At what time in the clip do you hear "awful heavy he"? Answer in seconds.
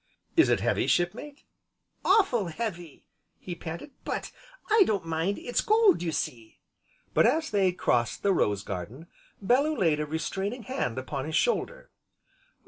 2.03-3.53